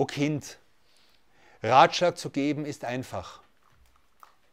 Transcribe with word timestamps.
O 0.00 0.06
Kind, 0.06 0.56
Ratschlag 1.62 2.16
zu 2.16 2.30
geben 2.30 2.64
ist 2.64 2.86
einfach. 2.86 3.42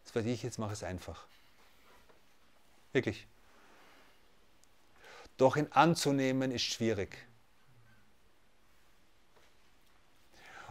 Das, 0.04 0.14
was 0.14 0.26
ich 0.26 0.44
jetzt 0.44 0.60
mache, 0.60 0.74
ist 0.74 0.84
einfach. 0.84 1.26
Wirklich. 2.92 3.26
Doch 5.38 5.56
ihn 5.56 5.68
anzunehmen 5.72 6.52
ist 6.52 6.64
schwierig. 6.64 7.26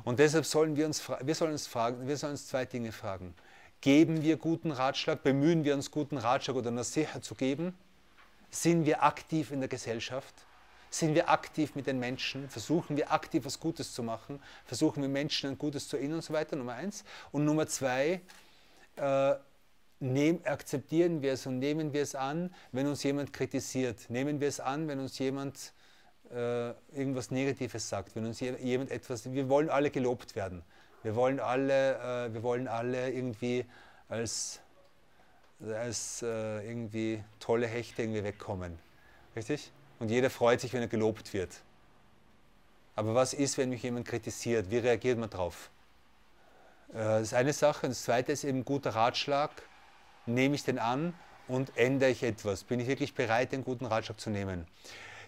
Und 0.05 0.19
deshalb 0.19 0.45
sollen 0.45 0.77
wir 0.77 0.85
uns, 0.85 1.09
wir 1.09 1.35
sollen 1.35 1.53
uns 1.53 1.67
fragen, 1.67 2.07
wir 2.07 2.19
sollen 2.19 2.33
uns 2.33 2.47
zwei 2.47 2.67
Dinge 2.67 2.93
fragen. 2.93 3.35
Geben 3.81 4.21
wir 4.21 4.37
guten 4.37 4.73
Ratschlag, 4.73 5.23
bemühen 5.23 5.65
wir 5.65 5.73
uns 5.73 5.91
guten 5.91 6.19
Ratschlag 6.19 6.55
oder 6.55 6.71
Nasiha 6.71 7.23
zu 7.23 7.35
geben? 7.35 7.75
Sind 8.51 8.85
wir 8.85 9.03
aktiv 9.03 9.53
in 9.53 9.61
der 9.61 9.71
Gesellschaft? 9.71 10.35
Sind 10.97 11.15
wir 11.15 11.29
aktiv 11.29 11.75
mit 11.75 11.87
den 11.87 11.99
Menschen? 11.99 12.49
Versuchen 12.49 12.97
wir 12.97 13.13
aktiv 13.13 13.45
was 13.45 13.61
Gutes 13.61 13.93
zu 13.93 14.03
machen? 14.03 14.41
Versuchen 14.65 15.03
wir 15.03 15.11
Menschen 15.11 15.51
ein 15.51 15.59
Gutes 15.59 15.89
zu 15.89 15.99
erinnern 15.99 16.17
und 16.17 16.25
so 16.25 16.33
weiter? 16.33 16.57
Nummer 16.57 16.73
eins. 16.73 17.05
Und 17.33 17.45
Nummer 17.45 17.67
zwei, 17.67 18.23
äh, 18.97 19.35
nehm, 20.01 20.41
akzeptieren 20.45 21.21
wir 21.21 21.35
es 21.35 21.45
und 21.45 21.59
nehmen 21.59 21.93
wir 21.93 22.01
es 22.01 22.15
an, 22.15 22.51
wenn 22.73 22.87
uns 22.87 23.03
jemand 23.03 23.35
kritisiert. 23.35 24.09
Nehmen 24.09 24.41
wir 24.41 24.49
es 24.49 24.59
an, 24.59 24.89
wenn 24.89 24.99
uns 24.99 25.19
jemand 25.19 25.75
äh, 26.31 26.71
irgendwas 26.99 27.31
Negatives 27.31 27.87
sagt, 27.91 28.17
wenn 28.17 28.25
uns 28.25 28.41
jemand 28.41 28.91
etwas. 28.91 29.31
Wir 29.31 29.51
wollen 29.51 29.69
alle 29.69 29.91
gelobt 29.91 30.35
werden. 30.35 30.63
Wir 31.03 31.15
wollen 31.15 31.41
alle, 31.41 32.29
äh, 32.29 32.33
wir 32.33 32.43
wollen 32.43 32.69
alle 32.69 33.11
irgendwie 33.11 33.67
als, 34.09 34.61
als 35.61 36.23
äh, 36.23 36.67
irgendwie 36.67 37.23
tolle 37.39 37.67
Hechte 37.67 38.01
irgendwie 38.01 38.25
wegkommen. 38.25 38.79
Richtig? 39.37 39.73
Und 39.99 40.11
jeder 40.11 40.31
freut 40.31 40.61
sich, 40.61 40.73
wenn 40.73 40.83
er 40.83 40.89
gelobt 40.89 41.33
wird. 41.33 41.51
Aber 42.95 43.15
was 43.15 43.35
ist, 43.35 43.59
wenn 43.59 43.71
mich 43.71 43.83
jemand 43.83 44.07
kritisiert? 44.07 44.71
Wie 44.71 44.79
reagiert 44.79 45.19
man 45.19 45.31
darauf? 45.31 45.71
Äh, 46.91 46.95
das 46.95 47.23
ist 47.23 47.35
eine 47.35 47.53
Sache. 47.53 47.87
Und 47.87 47.91
das 47.91 48.03
zweite 48.03 48.33
ist 48.33 48.45
eben 48.45 48.65
guter 48.65 48.91
Ratschlag. 48.91 49.51
Nehme 50.27 50.55
ich 50.55 50.65
den 50.65 50.79
an 50.79 51.15
und 51.49 51.77
ändere 51.77 52.11
ich 52.11 52.23
etwas? 52.23 52.65
Bin 52.65 52.81
ich 52.81 52.89
wirklich 52.89 53.15
bereit, 53.15 53.53
den 53.53 53.65
guten 53.65 53.87
Ratschlag 53.87 54.19
zu 54.19 54.31
nehmen? 54.31 54.67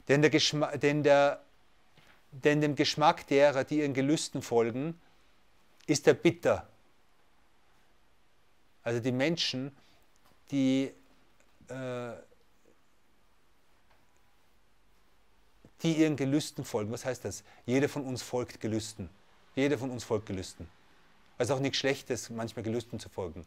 Denn, 0.08 0.22
der 0.22 0.30
denn, 0.78 1.02
der, 1.02 1.42
denn 2.32 2.60
dem 2.60 2.74
Geschmack 2.74 3.26
derer, 3.26 3.64
die 3.64 3.80
ihren 3.80 3.94
Gelüsten 3.94 4.42
folgen, 4.42 4.98
ist 5.86 6.06
er 6.06 6.14
bitter. 6.14 6.66
Also 8.82 9.00
die 9.00 9.12
Menschen, 9.12 9.76
die, 10.50 10.92
äh, 11.68 12.10
die 15.82 15.94
ihren 15.94 16.16
Gelüsten 16.16 16.64
folgen. 16.64 16.90
Was 16.92 17.04
heißt 17.04 17.24
das? 17.24 17.44
Jeder 17.66 17.88
von 17.88 18.04
uns 18.04 18.22
folgt 18.22 18.60
Gelüsten. 18.60 19.08
Jeder 19.54 19.78
von 19.78 19.90
uns 19.90 20.04
folgt 20.04 20.26
Gelüsten. 20.26 20.68
Also 21.36 21.54
auch 21.54 21.60
nichts 21.60 21.78
Schlechtes, 21.78 22.30
manchmal 22.30 22.64
Gelüsten 22.64 22.98
zu 22.98 23.08
folgen. 23.08 23.44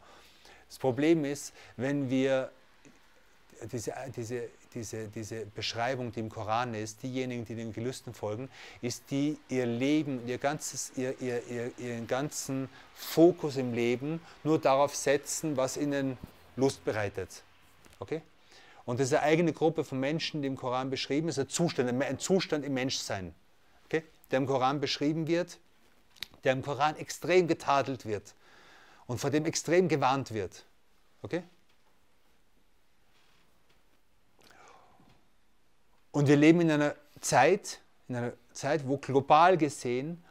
Das 0.68 0.80
Problem 0.80 1.26
ist, 1.26 1.54
wenn 1.76 2.10
wir 2.10 2.52
diese, 3.72 3.94
diese, 4.16 4.50
diese, 4.74 5.08
diese 5.10 5.46
Beschreibung, 5.46 6.12
die 6.12 6.22
im 6.22 6.30
Koran 6.30 6.74
ist, 6.74 7.04
diejenigen, 7.04 7.46
die 7.46 7.56
den 7.56 7.74
Gelüsten 7.74 8.14
folgen, 8.14 8.50
ist 8.82 9.04
die 9.12 9.38
ihr 9.50 9.66
Leben, 9.66 10.26
ihr 10.28 10.38
ganzes, 10.38 10.92
ihr, 10.96 11.20
ihr, 11.22 11.44
ihr, 11.48 11.72
ihren 11.78 12.08
ganzen 12.08 12.70
Fokus 12.96 13.58
im 13.58 13.74
Leben 13.74 14.22
nur 14.44 14.60
darauf 14.60 14.96
setzen, 14.96 15.58
was 15.58 15.78
ihnen 15.78 16.18
Lust 16.56 16.84
bereitet. 16.84 17.44
Okay? 18.00 18.22
Und 18.86 19.00
das 19.00 19.08
ist 19.08 19.14
eine 19.14 19.24
eigene 19.24 19.54
Gruppe 19.54 19.84
von 19.84 20.00
Menschen, 20.00 20.42
die 20.42 20.48
im 20.48 20.56
Koran 20.56 20.90
beschrieben 20.90 21.30
ist, 21.30 21.38
ein 21.38 21.50
Zustand, 21.50 21.90
ein 21.90 22.20
Zustand 22.20 22.66
im 22.66 22.74
Menschsein, 22.74 23.34
okay? 23.86 24.04
der 24.32 24.38
im 24.38 24.48
Koran 24.48 24.80
beschrieben 24.80 25.28
wird, 25.28 25.60
der 26.44 26.54
im 26.54 26.62
Koran 26.62 26.96
extrem 26.96 27.48
getadelt 27.48 28.06
wird 28.06 28.34
und 29.08 29.20
vor 29.20 29.30
dem 29.30 29.46
extrem 29.46 29.88
gewarnt 29.88 30.34
wird. 30.34 30.66
Okay? 31.22 31.44
Und 36.12 36.28
wir 36.28 36.36
leben 36.36 36.62
in 36.62 36.72
einer 36.72 36.96
Zeit, 37.22 37.80
in 38.08 38.16
einer 38.16 38.34
Zeit, 38.52 38.88
wo 38.88 38.98
global 38.98 39.58
gesehen 39.58 40.24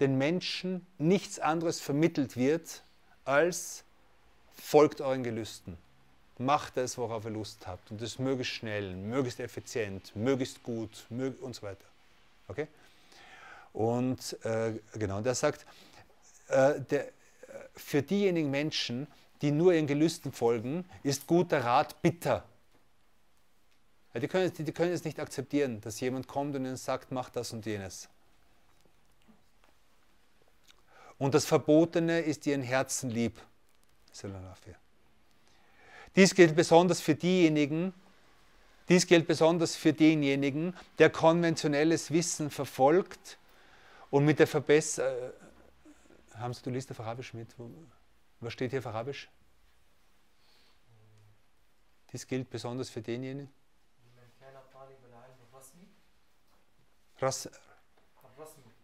den 0.00 0.16
Menschen 0.16 0.86
nichts 0.98 1.38
anderes 1.38 1.80
vermittelt 1.80 2.36
wird 2.36 2.82
als 3.24 3.84
folgt 4.54 5.00
euren 5.00 5.22
Gelüsten. 5.22 5.76
Macht 6.40 6.78
es, 6.78 6.96
worauf 6.96 7.26
ihr 7.26 7.30
Lust 7.30 7.66
habt. 7.66 7.90
Und 7.90 8.00
das 8.00 8.18
möglichst 8.18 8.54
schnell, 8.54 8.96
möglichst 8.96 9.40
effizient, 9.40 10.16
möglichst 10.16 10.62
gut 10.62 11.06
mög 11.10 11.40
und 11.42 11.54
so 11.54 11.62
weiter. 11.62 11.84
Okay? 12.48 12.66
Und 13.74 14.42
äh, 14.44 14.72
genau, 14.94 15.20
der 15.20 15.34
sagt, 15.34 15.66
äh, 16.48 16.80
der, 16.80 17.08
für 17.76 18.02
diejenigen 18.02 18.50
Menschen, 18.50 19.06
die 19.42 19.50
nur 19.50 19.74
ihren 19.74 19.86
Gelüsten 19.86 20.32
folgen, 20.32 20.88
ist 21.02 21.26
guter 21.26 21.62
Rat 21.62 22.00
bitter. 22.02 22.44
Ja, 24.14 24.20
die, 24.20 24.28
können, 24.28 24.52
die, 24.52 24.64
die 24.64 24.72
können 24.72 24.92
es 24.92 25.04
nicht 25.04 25.20
akzeptieren, 25.20 25.80
dass 25.82 26.00
jemand 26.00 26.26
kommt 26.26 26.56
und 26.56 26.64
ihnen 26.64 26.76
sagt, 26.76 27.12
mach 27.12 27.30
das 27.30 27.52
und 27.52 27.64
jenes. 27.66 28.08
Und 31.18 31.34
das 31.34 31.44
Verbotene 31.44 32.20
ist 32.20 32.46
ihren 32.46 32.62
Herzen 32.62 33.10
lieb. 33.10 33.38
Dies 36.16 36.34
gilt 36.34 36.56
besonders 36.56 37.00
für 37.00 37.14
diejenigen, 37.14 37.94
dies 38.88 39.06
gilt 39.06 39.28
besonders 39.28 39.76
für 39.76 39.92
denjenigen, 39.92 40.76
der 40.98 41.10
konventionelles 41.10 42.10
Wissen 42.10 42.50
verfolgt 42.50 43.38
und 44.10 44.24
mit 44.24 44.40
der 44.40 44.48
Verbesserung. 44.48 45.30
Äh, 46.34 46.38
haben 46.38 46.52
Sie, 46.54 46.62
du 46.62 46.70
liest 46.70 46.90
auf 46.90 46.98
Arabisch 47.00 47.32
mit? 47.34 47.54
Was 48.40 48.52
steht 48.52 48.70
hier 48.70 48.80
auf 48.80 48.86
Arabisch? 48.86 49.28
Dies 52.12 52.26
gilt 52.26 52.50
besonders 52.50 52.90
für 52.90 53.02
denjenigen. 53.02 53.52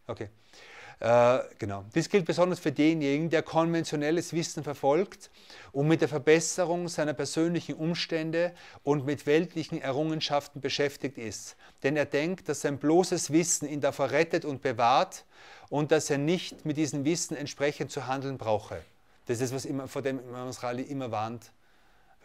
Okay. 0.07 0.29
Äh, 0.99 1.41
genau. 1.59 1.85
Dies 1.95 2.09
gilt 2.09 2.25
besonders 2.25 2.59
für 2.59 2.73
denjenigen, 2.73 3.29
der 3.29 3.43
konventionelles 3.43 4.33
Wissen 4.33 4.65
verfolgt 4.65 5.31
und 5.73 5.89
mit 5.89 6.01
der 6.01 6.09
Verbesserung 6.09 6.89
seiner 6.89 7.13
persönlichen 7.13 7.75
Umstände 7.75 8.53
und 8.83 9.05
mit 9.05 9.27
weltlichen 9.27 9.81
Errungenschaften 9.81 10.63
beschäftigt 10.63 11.19
ist. 11.19 11.57
Denn 11.83 11.97
er 11.97 12.07
denkt, 12.07 12.49
dass 12.49 12.63
sein 12.63 12.79
bloßes 12.79 13.31
Wissen 13.31 13.69
ihn 13.69 13.83
davor 13.83 14.11
rettet 14.11 14.47
und 14.47 14.63
bewahrt 14.63 15.27
und 15.69 15.93
dass 15.93 16.09
er 16.09 16.19
nicht 16.19 16.65
mit 16.65 16.79
diesem 16.79 17.05
Wissen 17.05 17.37
entsprechend 17.37 17.91
zu 17.91 18.07
handeln 18.07 18.39
brauche. 18.39 18.81
Das 19.27 19.41
ist, 19.41 19.53
was 19.53 19.65
immer, 19.67 19.89
vor 19.89 20.03
dem 20.03 20.19
Imam 20.21 20.49
Rali 20.49 20.83
immer 20.83 21.11
warnt. 21.11 21.51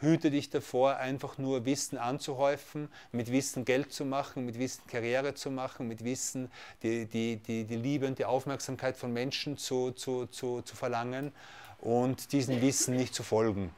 Hüte 0.01 0.31
dich 0.31 0.50
davor, 0.50 0.97
einfach 0.97 1.38
nur 1.38 1.66
Wissen 1.66 1.97
anzuhäufen, 1.97 2.89
mit 3.12 3.31
Wissen 3.31 3.66
Geld 3.66 3.94
zu 3.94 4.03
machen, 4.03 4.45
mit 4.45 4.59
Wissen 4.59 4.81
Karriere 4.88 5.35
zu 5.35 5.51
machen, 5.51 5.88
mit 5.88 6.03
Wissen 6.03 6.51
die, 6.84 7.06
die, 7.06 7.38
die, 7.38 7.63
die 7.63 7.75
Liebe 7.75 8.07
und 8.07 8.19
die 8.19 8.25
Aufmerksamkeit 8.25 8.97
von 8.97 9.13
Menschen 9.13 9.57
zu, 9.57 9.91
zu, 9.91 10.25
zu, 10.25 10.61
zu 10.63 10.75
verlangen 10.75 11.31
und 11.79 12.31
diesem 12.31 12.61
Wissen 12.61 12.95
nicht 12.95 13.13
zu 13.13 13.23
folgen. 13.23 13.72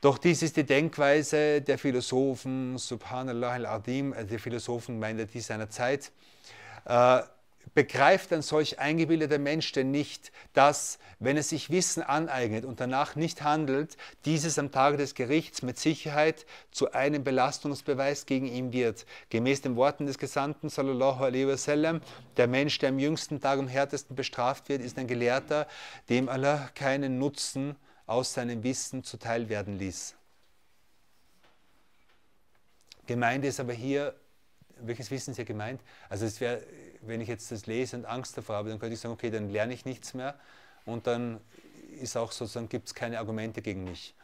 Doch 0.00 0.16
dies 0.16 0.42
ist 0.42 0.56
die 0.56 0.64
Denkweise 0.64 1.60
der 1.60 1.76
Philosophen, 1.76 2.78
Subhanallah 2.78 3.52
al-Adim, 3.52 4.14
äh, 4.14 4.24
der 4.24 4.38
Philosophen 4.38 4.98
meinte 4.98 5.26
die 5.26 5.40
seiner 5.40 5.68
Zeit. 5.68 6.10
Äh, 6.86 7.20
begreift 7.74 8.32
ein 8.32 8.42
solch 8.42 8.78
eingebildeter 8.78 9.38
Mensch 9.38 9.72
denn 9.72 9.90
nicht, 9.90 10.32
dass, 10.52 10.98
wenn 11.18 11.36
er 11.36 11.42
sich 11.42 11.70
Wissen 11.70 12.02
aneignet 12.02 12.64
und 12.64 12.80
danach 12.80 13.16
nicht 13.16 13.42
handelt, 13.42 13.96
dieses 14.24 14.58
am 14.58 14.70
Tage 14.70 14.96
des 14.96 15.14
Gerichts 15.14 15.62
mit 15.62 15.78
Sicherheit 15.78 16.46
zu 16.70 16.92
einem 16.92 17.24
Belastungsbeweis 17.24 18.26
gegen 18.26 18.46
ihn 18.46 18.72
wird. 18.72 19.06
Gemäß 19.28 19.62
den 19.62 19.76
Worten 19.76 20.06
des 20.06 20.18
Gesandten, 20.18 20.68
sallallahu 20.68 21.22
alaihi 21.22 21.46
wasallam, 21.46 22.00
der 22.36 22.48
Mensch, 22.48 22.78
der 22.78 22.90
am 22.90 22.98
jüngsten 22.98 23.40
Tag 23.40 23.58
am 23.58 23.68
härtesten 23.68 24.16
bestraft 24.16 24.68
wird, 24.68 24.82
ist 24.82 24.98
ein 24.98 25.06
Gelehrter, 25.06 25.66
dem 26.08 26.28
Allah 26.28 26.70
keinen 26.74 27.18
Nutzen 27.18 27.76
aus 28.06 28.34
seinem 28.34 28.64
Wissen 28.64 29.04
zuteil 29.04 29.48
werden 29.48 29.78
ließ. 29.78 30.16
Gemeint 33.06 33.44
ist 33.44 33.60
aber 33.60 33.72
hier, 33.72 34.14
welches 34.82 35.10
Wissen 35.10 35.30
ist 35.30 35.36
hier 35.36 35.44
gemeint? 35.44 35.80
Also 36.08 36.26
es 36.26 36.40
wäre 36.40 36.62
wenn 37.02 37.20
ich 37.20 37.28
jetzt 37.28 37.50
das 37.50 37.66
lese 37.66 37.96
und 37.96 38.04
Angst 38.04 38.36
davor 38.36 38.56
habe, 38.56 38.70
dann 38.70 38.78
könnte 38.78 38.94
ich 38.94 39.00
sagen, 39.00 39.14
okay, 39.14 39.30
dann 39.30 39.48
lerne 39.48 39.72
ich 39.72 39.84
nichts 39.84 40.14
mehr 40.14 40.38
und 40.84 41.06
dann 41.06 41.40
ist 42.00 42.16
auch 42.16 42.32
sozusagen, 42.32 42.68
gibt 42.68 42.88
es 42.88 42.94
keine 42.94 43.18
Argumente 43.18 43.62
gegen 43.62 43.84
mich. 43.84 44.14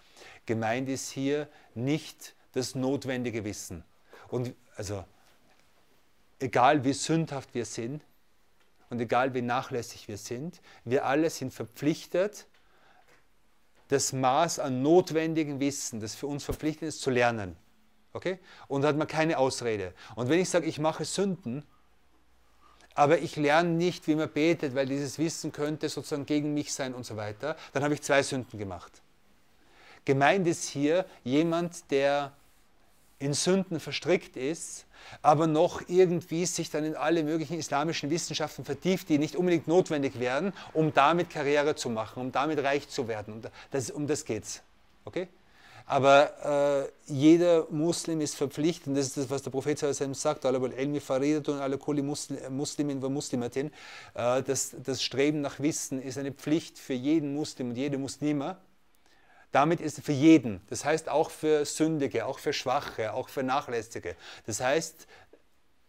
Gemeint 0.46 0.88
ist 0.88 1.10
hier 1.10 1.48
nicht 1.74 2.34
das 2.52 2.74
notwendige 2.74 3.44
Wissen. 3.44 3.84
Und 4.28 4.54
also, 4.76 5.04
egal 6.38 6.84
wie 6.84 6.92
sündhaft 6.92 7.54
wir 7.54 7.64
sind 7.64 8.02
und 8.90 9.00
egal 9.00 9.34
wie 9.34 9.42
nachlässig 9.42 10.08
wir 10.08 10.18
sind, 10.18 10.60
wir 10.84 11.04
alle 11.04 11.30
sind 11.30 11.52
verpflichtet, 11.52 12.46
das 13.88 14.12
Maß 14.12 14.58
an 14.58 14.82
notwendigem 14.82 15.60
Wissen, 15.60 16.00
das 16.00 16.14
für 16.14 16.26
uns 16.26 16.44
verpflichtend 16.44 16.88
ist, 16.88 17.00
zu 17.00 17.10
lernen. 17.10 17.56
Okay? 18.12 18.38
Und 18.68 18.82
da 18.82 18.88
hat 18.88 18.96
man 18.96 19.06
keine 19.06 19.38
Ausrede. 19.38 19.92
Und 20.14 20.28
wenn 20.28 20.40
ich 20.40 20.48
sage, 20.48 20.66
ich 20.66 20.78
mache 20.78 21.04
Sünden, 21.04 21.64
aber 22.96 23.18
ich 23.18 23.36
lerne 23.36 23.68
nicht, 23.68 24.08
wie 24.08 24.14
man 24.14 24.30
betet, 24.30 24.74
weil 24.74 24.86
dieses 24.86 25.18
Wissen 25.18 25.52
könnte 25.52 25.88
sozusagen 25.88 26.26
gegen 26.26 26.54
mich 26.54 26.72
sein 26.72 26.94
und 26.94 27.04
so 27.04 27.16
weiter, 27.16 27.56
dann 27.72 27.84
habe 27.84 27.94
ich 27.94 28.02
zwei 28.02 28.22
Sünden 28.22 28.58
gemacht. 28.58 28.90
Gemeint 30.04 30.46
ist 30.46 30.68
hier 30.68 31.04
jemand, 31.22 31.90
der 31.90 32.32
in 33.18 33.34
Sünden 33.34 33.80
verstrickt 33.80 34.36
ist, 34.36 34.86
aber 35.22 35.46
noch 35.46 35.82
irgendwie 35.88 36.46
sich 36.46 36.70
dann 36.70 36.84
in 36.84 36.96
alle 36.96 37.22
möglichen 37.22 37.58
islamischen 37.58 38.10
Wissenschaften 38.10 38.64
vertieft, 38.64 39.08
die 39.08 39.18
nicht 39.18 39.36
unbedingt 39.36 39.68
notwendig 39.68 40.18
wären, 40.18 40.52
um 40.72 40.92
damit 40.92 41.30
Karriere 41.30 41.74
zu 41.74 41.90
machen, 41.90 42.20
um 42.20 42.32
damit 42.32 42.62
reich 42.62 42.88
zu 42.88 43.08
werden. 43.08 43.42
Das, 43.70 43.90
um 43.90 44.06
das 44.06 44.24
geht 44.24 44.44
es. 44.44 44.62
Okay? 45.04 45.28
Aber 45.88 46.90
äh, 47.06 47.12
jeder 47.12 47.68
Muslim 47.70 48.20
ist 48.20 48.34
verpflichtet, 48.34 48.88
und 48.88 48.96
das 48.96 49.06
ist 49.06 49.16
das, 49.16 49.30
was 49.30 49.42
der 49.42 49.52
Prophet 49.52 49.78
sagt, 49.78 50.44
muslimatin, 53.08 53.72
äh, 54.14 54.42
das, 54.42 54.74
das 54.82 55.02
Streben 55.02 55.40
nach 55.40 55.60
Wissen 55.60 56.02
ist 56.02 56.18
eine 56.18 56.32
Pflicht 56.32 56.80
für 56.80 56.94
jeden 56.94 57.34
Muslim 57.34 57.70
und 57.70 57.76
jede 57.76 57.98
Muslima. 57.98 58.58
Damit 59.52 59.80
ist 59.80 59.98
es 59.98 60.04
für 60.04 60.12
jeden, 60.12 60.60
das 60.68 60.84
heißt 60.84 61.08
auch 61.08 61.30
für 61.30 61.64
Sündige, 61.64 62.26
auch 62.26 62.40
für 62.40 62.52
Schwache, 62.52 63.14
auch 63.14 63.28
für 63.28 63.44
Nachlässige. 63.44 64.16
Das 64.44 64.60
heißt, 64.60 65.06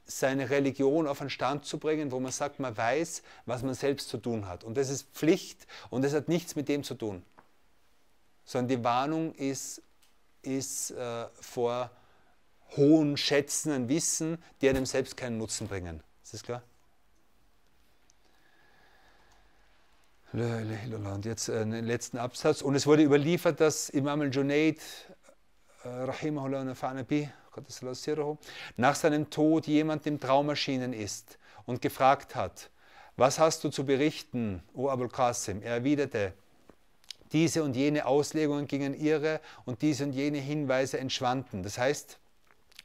seine 0.05 0.51
Religion 0.51 1.07
auf 1.07 1.21
einen 1.21 1.31
Stand 1.31 1.65
zu 1.65 1.79
bringen, 1.79 2.11
wo 2.11 2.19
man 2.19 2.31
sagt, 2.31 2.59
man 2.59 2.77
weiß, 2.77 3.23
was 3.45 3.63
man 3.63 3.73
selbst 3.73 4.09
zu 4.09 4.19
tun 4.19 4.47
hat. 4.47 4.63
Und 4.63 4.77
das 4.77 4.89
ist 4.89 5.09
Pflicht 5.13 5.65
und 5.89 6.03
das 6.03 6.13
hat 6.13 6.27
nichts 6.29 6.55
mit 6.55 6.69
dem 6.69 6.83
zu 6.83 6.93
tun. 6.93 7.23
Sondern 8.45 8.69
die 8.69 8.83
Warnung 8.83 9.33
ist 9.33 9.81
ist 10.47 10.91
äh, 10.91 11.27
vor 11.39 11.91
hohen 12.75 13.17
Schätzen 13.17 13.71
an 13.71 13.89
Wissen, 13.89 14.37
die 14.61 14.69
einem 14.69 14.85
selbst 14.85 15.17
keinen 15.17 15.37
Nutzen 15.37 15.67
bringen. 15.67 16.01
Ist 16.23 16.33
das 16.33 16.43
klar? 16.43 16.63
Und 20.33 21.25
jetzt 21.25 21.49
äh, 21.49 21.65
den 21.65 21.85
letzten 21.85 22.17
Absatz. 22.17 22.61
Und 22.61 22.75
es 22.75 22.85
wurde 22.85 23.03
überliefert, 23.03 23.59
dass 23.61 23.89
Imam 23.89 24.21
al-Junaid, 24.21 24.81
äh, 25.83 26.05
nach 28.75 28.95
seinem 28.95 29.29
Tod 29.29 29.67
jemand 29.67 30.05
im 30.05 30.19
Traum 30.19 30.49
erschienen 30.49 30.93
ist 30.93 31.39
und 31.65 31.81
gefragt 31.81 32.35
hat, 32.35 32.69
was 33.15 33.39
hast 33.39 33.63
du 33.63 33.69
zu 33.69 33.85
berichten, 33.85 34.61
O 34.75 34.89
Abul 34.89 35.09
Qasim? 35.09 35.63
Er 35.63 35.75
erwiderte, 35.75 36.33
diese 37.31 37.63
und 37.63 37.75
jene 37.75 38.05
Auslegungen 38.05 38.67
gingen 38.67 38.93
irre 38.93 39.39
und 39.65 39.81
diese 39.81 40.03
und 40.03 40.13
jene 40.13 40.37
Hinweise 40.37 40.99
entschwanden. 40.99 41.63
Das 41.63 41.77
heißt, 41.77 42.19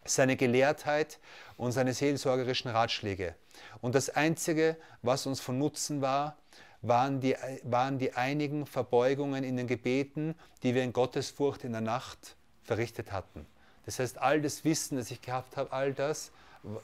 seine 0.05 0.37
Gelehrtheit 0.37 1.19
und 1.57 1.73
seine 1.73 1.95
seelsorgerischen 1.95 2.71
Ratschläge. 2.71 3.35
Und 3.81 3.95
das 3.95 4.11
Einzige, 4.11 4.77
was 5.03 5.27
uns 5.27 5.41
von 5.41 5.59
Nutzen 5.59 6.01
war, 6.01 6.37
waren 6.81 7.21
die, 7.21 7.37
waren 7.63 7.99
die 7.99 8.15
einigen 8.15 8.67
Verbeugungen 8.67 9.45
in 9.45 9.57
den 9.57 9.69
Gebeten, 9.69 10.35
die 10.63 10.75
wir 10.75 10.83
in 10.83 10.93
Gottesfurcht 10.93 11.63
in 11.63 11.73
der 11.73 11.81
Nacht 11.81 12.37
verrichtet 12.65 13.13
hatten. 13.13 13.47
Das 13.87 13.99
heißt, 13.99 14.19
all 14.19 14.41
das 14.41 14.65
Wissen, 14.65 14.97
das 14.97 15.11
ich 15.11 15.23
gehabt 15.23 15.57
habe, 15.57 15.73
all 15.73 15.93
das 15.93 16.33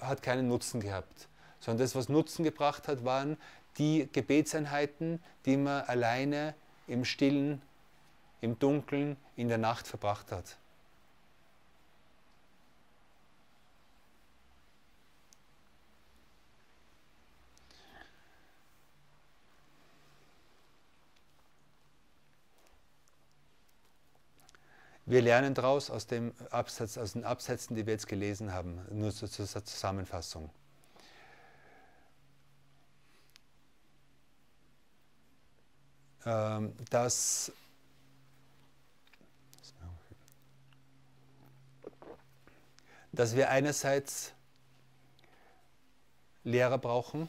hat 0.01 0.23
keinen 0.23 0.49
Nutzen 0.49 0.81
gehabt. 0.81 1.29
Sondern 1.61 1.85
das, 1.85 1.95
was 1.95 2.09
Nutzen 2.09 2.45
gebracht 2.45 2.87
hat, 2.87 3.05
waren 3.05 3.37
die 3.79 4.09
Gebetseinheiten, 4.13 5.23
die 5.45 5.57
man 5.57 5.83
alleine 5.83 6.55
im 6.89 7.05
Stillen, 7.05 7.63
im 8.41 8.59
Dunkeln, 8.59 9.17
in 9.37 9.49
der 9.49 9.59
Nacht 9.59 9.87
verbracht 9.87 10.33
hat. 10.33 10.57
Wir 25.09 25.23
lernen 25.23 25.55
daraus 25.55 25.89
aus, 25.89 26.07
dem 26.07 26.35
Absatz, 26.51 26.99
aus 26.99 27.15
den 27.15 27.25
Absätzen, 27.25 27.75
die 27.75 27.87
wir 27.87 27.95
jetzt 27.95 28.09
gelesen 28.09 28.53
haben, 28.53 28.85
nur 28.91 29.11
zur 29.11 29.31
Zusammenfassung. 29.31 30.51
Dass 36.91 37.53
dass 43.13 43.35
wir 43.35 43.51
einerseits 43.51 44.33
Lehrer 46.45 46.79
brauchen 46.79 47.29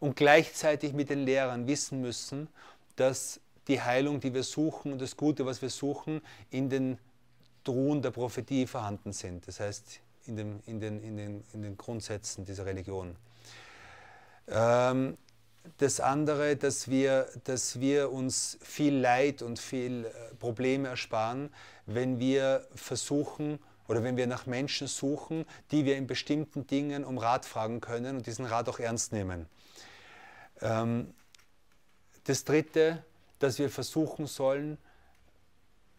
und 0.00 0.16
gleichzeitig 0.16 0.92
mit 0.94 1.10
den 1.10 1.20
Lehrern 1.20 1.66
wissen 1.66 2.00
müssen, 2.00 2.48
dass 2.96 3.40
die 3.68 3.80
Heilung, 3.80 4.18
die 4.18 4.34
wir 4.34 4.42
suchen 4.42 4.92
und 4.92 5.00
das 5.00 5.16
Gute, 5.16 5.46
was 5.46 5.62
wir 5.62 5.70
suchen, 5.70 6.22
in 6.50 6.70
den 6.70 6.98
Truhen 7.62 8.02
der 8.02 8.10
Prophetie 8.10 8.66
vorhanden 8.66 9.12
sind. 9.12 9.46
Das 9.46 9.60
heißt, 9.60 10.00
in, 10.26 10.36
dem, 10.36 10.60
in, 10.66 10.80
den, 10.80 11.02
in, 11.02 11.16
den, 11.16 11.44
in 11.52 11.62
den 11.62 11.76
Grundsätzen 11.76 12.44
dieser 12.44 12.66
Religion. 12.66 13.14
Ähm, 14.48 15.16
das 15.78 16.00
andere, 16.00 16.56
dass 16.56 16.88
wir, 16.88 17.28
dass 17.44 17.80
wir 17.80 18.10
uns 18.10 18.58
viel 18.62 18.94
Leid 18.94 19.42
und 19.42 19.58
viel 19.58 20.06
äh, 20.06 20.34
Probleme 20.36 20.88
ersparen, 20.88 21.50
wenn 21.86 22.18
wir 22.18 22.66
versuchen 22.74 23.58
oder 23.86 24.02
wenn 24.02 24.16
wir 24.16 24.26
nach 24.26 24.46
Menschen 24.46 24.86
suchen, 24.86 25.44
die 25.70 25.84
wir 25.84 25.96
in 25.96 26.06
bestimmten 26.06 26.66
Dingen 26.66 27.04
um 27.04 27.18
Rat 27.18 27.46
fragen 27.46 27.80
können 27.80 28.16
und 28.16 28.26
diesen 28.26 28.44
Rat 28.46 28.68
auch 28.68 28.78
ernst 28.78 29.12
nehmen. 29.12 29.46
Ähm, 30.60 31.14
das 32.24 32.44
Dritte, 32.44 33.04
dass 33.38 33.58
wir 33.58 33.70
versuchen 33.70 34.26
sollen, 34.26 34.78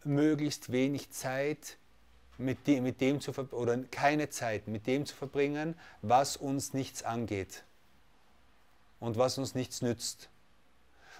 möglichst 0.04 0.72
wenig 0.72 1.10
Zeit 1.10 1.78
mit 2.38 2.66
dem, 2.66 2.84
mit 2.84 3.00
dem 3.00 3.20
zu 3.20 3.32
oder 3.52 3.76
keine 3.90 4.30
Zeit 4.30 4.66
mit 4.66 4.86
dem 4.86 5.06
zu 5.06 5.14
verbringen, 5.14 5.74
was 6.02 6.36
uns 6.36 6.72
nichts 6.72 7.02
angeht 7.02 7.64
und 9.00 9.18
was 9.18 9.38
uns 9.38 9.54
nichts 9.54 9.82
nützt. 9.82 10.28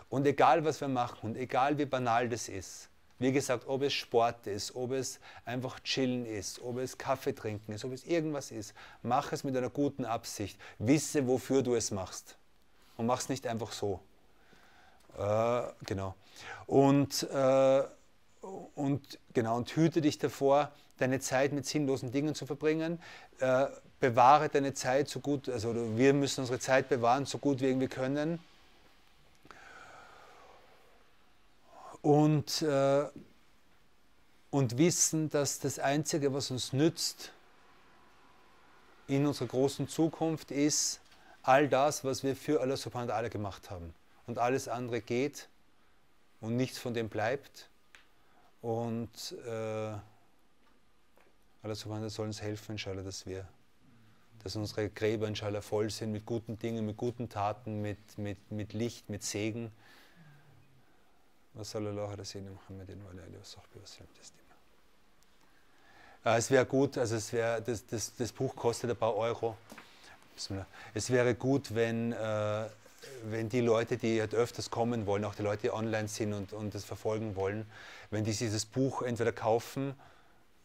Und 0.09 0.27
egal, 0.27 0.65
was 0.65 0.81
wir 0.81 0.89
machen 0.89 1.31
und 1.31 1.37
egal, 1.37 1.79
wie 1.79 1.87
banal 1.87 2.29
das 2.29 2.49
ist, 2.49 2.89
wie 3.21 3.33
gesagt, 3.33 3.65
ob 3.67 3.83
es 3.83 3.93
Sport 3.93 4.47
ist, 4.47 4.75
ob 4.75 4.93
es 4.93 5.21
einfach 5.45 5.79
chillen 5.81 6.25
ist, 6.25 6.61
ob 6.63 6.79
es 6.79 6.97
Kaffee 6.97 7.35
trinken 7.35 7.73
ist, 7.73 7.85
ob 7.85 7.93
es 7.93 8.05
irgendwas 8.05 8.51
ist, 8.51 8.73
mach 9.03 9.33
es 9.33 9.45
mit 9.45 9.55
einer 9.55 9.69
guten 9.69 10.07
Absicht. 10.07 10.59
Wisse, 10.79 11.27
wofür 11.27 11.63
du 11.63 11.75
es 11.75 11.91
machst. 11.91 12.39
Und 12.97 13.05
mach 13.07 13.21
es 13.21 13.29
nicht 13.29 13.47
einfach 13.47 13.73
so. 13.73 14.01
Äh, 15.19 15.63
genau. 15.85 16.15
Und, 16.67 17.25
äh, 17.25 17.83
und, 18.41 19.19
genau, 19.35 19.57
und 19.57 19.75
hüte 19.77 20.01
dich 20.01 20.19
davor, 20.19 20.73
deine 20.99 21.21
Zeit 21.21 21.53
mit 21.53 21.67
sinnlosen 21.67 22.13
Dingen 22.13 22.35
zu 22.35 22.47
verbringen. 22.47 23.01
Äh, 23.39 23.67
bewahre 24.01 24.49
deine 24.49 24.75
Zeit 24.75 25.09
so 25.09 25.21
gut, 25.21 25.49
also 25.49 25.97
wir 25.97 26.15
müssen 26.15 26.41
unsere 26.41 26.59
Zeit 26.59 26.89
bewahren, 26.89 27.27
so 27.27 27.39
gut 27.39 27.61
wie 27.61 27.67
irgendwie 27.67 27.89
können. 27.89 28.39
Und, 32.03 32.63
äh, 32.63 33.07
und 34.51 34.79
wissen, 34.79 35.29
dass 35.29 35.59
das 35.59 35.79
Einzige, 35.79 36.33
was 36.33 36.51
uns 36.51 36.73
nützt 36.73 37.33
in 39.07 39.27
unserer 39.27 39.49
großen 39.49 39.87
Zukunft, 39.87 40.51
ist 40.51 41.01
all 41.43 41.69
das, 41.69 42.05
was 42.05 42.23
wir 42.23 42.37
für 42.37 42.61
Allah 42.61 42.77
subhanahu 42.77 43.09
wa 43.09 43.19
ta'ala 43.19 43.29
gemacht 43.29 43.71
haben. 43.71 43.93
Und 44.27 44.39
alles 44.39 44.69
andere 44.69 45.01
geht 45.01 45.49
und 46.41 46.57
nichts 46.57 46.79
von 46.79 46.95
dem 46.95 47.09
bleibt. 47.09 47.69
Und 48.63 49.35
äh, 49.47 49.95
Allah 51.63 51.75
subhanahu 51.75 52.03
wa 52.03 52.07
ta'ala 52.07 52.11
soll 52.11 52.27
uns 52.27 52.43
helfen, 52.43 52.73
inshallah, 52.73 53.03
dass 53.03 53.27
wir 53.27 53.47
dass 54.43 54.57
unsere 54.57 54.89
Gräber 54.89 55.29
inshallah 55.29 55.61
voll 55.61 55.91
sind 55.91 56.13
mit 56.13 56.25
guten 56.25 56.59
Dingen, 56.59 56.87
mit 56.87 56.97
guten 56.97 57.29
Taten, 57.29 57.83
mit, 57.83 57.99
mit, 58.17 58.39
mit 58.51 58.73
Licht, 58.73 59.09
mit 59.09 59.23
Segen. 59.23 59.71
Es 66.23 66.51
wäre 66.51 66.67
gut, 66.67 66.99
also 66.99 67.17
es 67.17 67.33
wär, 67.33 67.61
das, 67.61 67.87
das, 67.87 68.15
das 68.17 68.33
Buch 68.33 68.55
kostet 68.55 68.91
ein 68.91 68.97
paar 68.97 69.15
Euro. 69.17 69.57
Es 70.95 71.11
wäre 71.11 71.35
gut, 71.35 71.75
wenn, 71.75 72.13
äh, 72.13 72.69
wenn 73.25 73.49
die 73.49 73.61
Leute, 73.61 73.97
die 73.97 74.21
halt 74.21 74.35
öfters 74.35 74.71
kommen 74.71 75.07
wollen, 75.07 75.25
auch 75.25 75.35
die 75.35 75.43
Leute, 75.43 75.63
die 75.63 75.71
online 75.73 76.09
sind 76.09 76.33
und, 76.33 76.53
und 76.53 76.75
das 76.75 76.85
verfolgen 76.85 77.37
wollen, 77.37 77.67
wenn 78.11 78.25
die 78.25 78.33
dieses 78.33 78.65
Buch 78.65 79.03
entweder 79.03 79.33
kaufen 79.33 79.95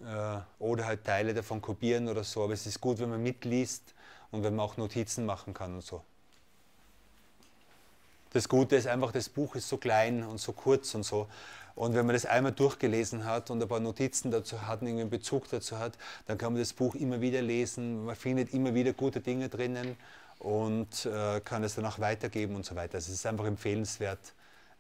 äh, 0.02 0.38
oder 0.60 0.86
halt 0.86 1.04
Teile 1.04 1.34
davon 1.34 1.62
kopieren 1.62 2.10
oder 2.10 2.24
so. 2.24 2.44
Aber 2.44 2.54
es 2.54 2.66
ist 2.66 2.82
gut, 2.82 3.00
wenn 3.00 3.10
man 3.10 3.24
mitliest 3.24 3.84
und 4.32 4.44
wenn 4.44 4.56
man 4.56 4.66
auch 4.66 4.78
Notizen 4.78 5.26
machen 5.26 5.54
kann 5.54 5.76
und 5.76 5.84
so. 5.84 6.02
Das 8.34 8.50
Gute 8.50 8.76
ist 8.76 8.88
einfach, 8.88 9.14
das 9.14 9.30
Buch 9.30 9.56
ist 9.56 9.70
so 9.70 9.78
klein 9.78 10.24
und 10.24 10.40
so 10.40 10.52
kurz 10.52 10.94
und 10.94 11.04
so. 11.04 11.28
Und 11.74 11.94
wenn 11.94 12.06
man 12.06 12.16
das 12.16 12.26
einmal 12.26 12.52
durchgelesen 12.52 13.26
hat 13.26 13.50
und 13.50 13.62
ein 13.62 13.68
paar 13.68 13.80
Notizen 13.80 14.32
dazu 14.32 14.62
hat, 14.66 14.82
irgendwie 14.82 15.02
einen 15.02 15.10
Bezug 15.10 15.50
dazu 15.50 15.78
hat, 15.78 15.94
dann 16.26 16.38
kann 16.38 16.54
man 16.54 16.62
das 16.62 16.74
Buch 16.74 16.96
immer 16.96 17.22
wieder 17.22 17.42
lesen. 17.42 18.06
Man 18.06 18.16
findet 18.16 18.54
immer 18.54 18.74
wieder 18.74 18.94
gute 18.94 19.22
Dinge 19.22 19.50
drinnen 19.50 19.96
und 20.40 21.06
äh, 21.06 21.40
kann 21.42 21.64
es 21.64 21.76
danach 21.76 22.00
weitergeben 22.00 22.56
und 22.56 22.66
so 22.66 22.76
weiter. 22.76 22.96
Also 22.96 23.12
es 23.12 23.20
ist 23.20 23.26
einfach 23.26 23.46
empfehlenswert, 23.46 24.34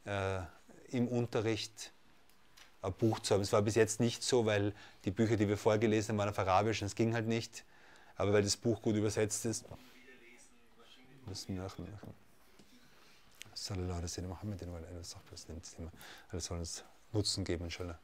äh, 0.05 0.39
im 0.89 1.07
Unterricht 1.07 1.91
ein 2.81 2.93
Buch 2.93 3.19
zu 3.19 3.33
haben. 3.33 3.41
Es 3.41 3.51
war 3.51 3.61
bis 3.61 3.75
jetzt 3.75 3.99
nicht 3.99 4.23
so, 4.23 4.45
weil 4.45 4.73
die 5.05 5.11
Bücher, 5.11 5.37
die 5.37 5.47
wir 5.47 5.57
vorgelesen 5.57 6.13
haben, 6.13 6.17
waren 6.19 6.29
auf 6.29 6.39
Arabisch 6.39 6.81
und 6.81 6.87
es 6.87 6.95
ging 6.95 7.13
halt 7.13 7.27
nicht. 7.27 7.65
Aber 8.15 8.31
weil 8.33 8.43
das 8.43 8.55
Buch 8.55 8.81
gut 8.81 8.95
übersetzt 8.95 9.45
ist, 9.45 9.65
müssen 11.25 11.55
wir 11.55 11.63
nachmachen. 11.63 12.13
Sallallahu 13.53 13.99
alaihi 13.99 14.03
wa 14.03 14.07
sallam, 14.07 14.31
wa 14.31 15.35
sallam. 15.35 15.91
Alles 16.29 16.45
soll 16.45 16.59
uns 16.59 16.83
Nutzen 17.11 17.43
geben, 17.43 17.65
inshallah. 17.65 17.97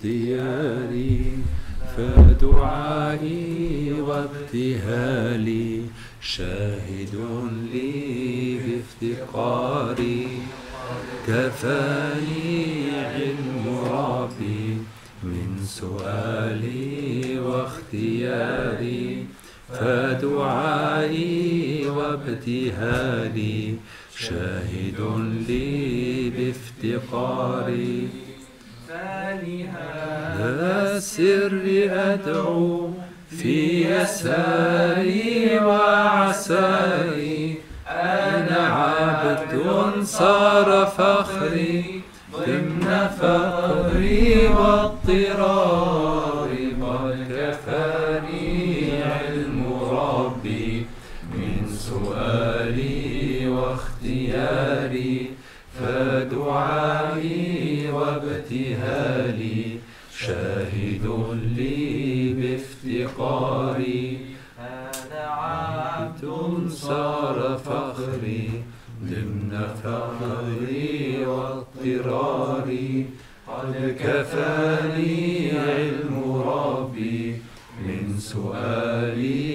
واختياري 0.00 1.38
فدعائي 1.96 3.92
وابتهالي 4.00 5.82
شاهد 6.20 7.14
لي 7.72 8.58
بافتقاري. 8.58 10.26
كفاني 11.26 12.90
علم 12.90 13.78
ربي 13.92 14.78
من 15.22 15.64
سؤالي 15.64 17.38
واختياري. 17.38 19.26
فدعائي 19.68 21.86
وابتهالي 21.86 23.74
شاهد 24.16 25.00
لي 25.48 26.30
بافتقاري. 26.30 28.08
السر 31.00 31.64
أدعو 32.12 32.90
في 33.30 33.58
يساري 33.90 35.58
وعساري. 35.58 37.44
أنا 37.88 38.62
عبد 38.80 39.54
صار 40.04 40.68
فخري 40.96 42.00
ضمن 42.36 43.08
فقري 43.20 44.48
واضطراري. 44.58 45.96
قد 46.82 47.16
كفاني 47.30 49.02
علم 49.02 49.58
ربي 49.90 50.86
من 51.34 51.56
سؤالي 51.88 53.48
واختياري. 53.48 55.16
فدعائي 55.80 57.40
وابتهالي 57.92 59.60
شاهد 60.26 61.06
لي 61.56 62.34
بافتقاري. 62.34 64.18
أنا 64.58 65.24
عبد 65.24 66.24
صار 66.68 67.60
فخري 67.64 68.44
ضمن 69.04 69.52
فخري 69.82 71.26
واضطراري. 71.26 73.06
قد 73.48 73.96
كفاني 74.00 75.50
علم 75.58 76.14
ربي 76.46 77.22
من 77.86 78.18
سؤالي 78.18 79.49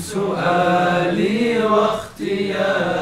سؤالي 0.00 1.62
واختياري. 1.62 2.99